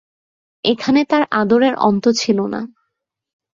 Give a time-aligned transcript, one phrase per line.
[0.65, 2.61] এখানে তার আদরের অন্ত ছিল না।